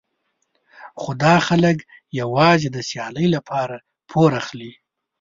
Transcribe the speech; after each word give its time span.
خو 1.01 1.11
دا 1.23 1.35
خلک 1.47 1.77
یوازې 2.19 2.67
د 2.71 2.77
سیالۍ 2.89 3.27
لپاره 3.35 3.75
پور 4.09 4.31
اخلي. 4.41 4.71